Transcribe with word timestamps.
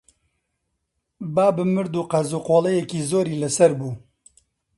بابم 1.35 1.69
مرد 1.75 1.93
و 1.99 2.07
قەرزوقۆڵەیەکی 2.11 3.07
زۆری 3.09 3.39
لەسەر 3.43 3.71
بوو 3.79 3.91